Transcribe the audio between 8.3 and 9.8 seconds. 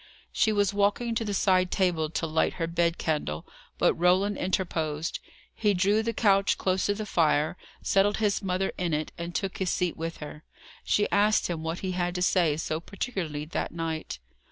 mother in it, and took his